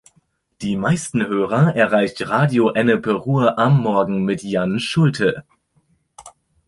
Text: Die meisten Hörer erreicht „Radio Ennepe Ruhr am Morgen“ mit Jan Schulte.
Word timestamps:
Die 0.63 0.77
meisten 0.77 1.27
Hörer 1.27 1.75
erreicht 1.75 2.27
„Radio 2.27 2.71
Ennepe 2.71 3.13
Ruhr 3.13 3.59
am 3.59 3.79
Morgen“ 3.79 4.25
mit 4.25 4.41
Jan 4.41 4.79
Schulte. 4.79 5.43